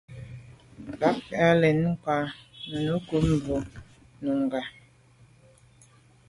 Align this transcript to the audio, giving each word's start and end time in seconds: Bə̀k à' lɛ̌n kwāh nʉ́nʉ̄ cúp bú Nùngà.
Bə̀k 0.99 1.17
à' 1.45 1.57
lɛ̌n 1.61 1.79
kwāh 2.01 2.27
nʉ́nʉ̄ 2.71 2.97
cúp 3.07 3.25
bú 3.45 3.55
Nùngà. 4.23 4.61